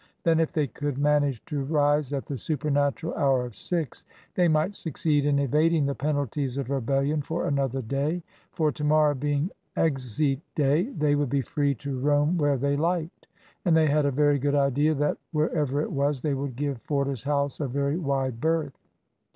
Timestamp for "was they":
15.91-16.33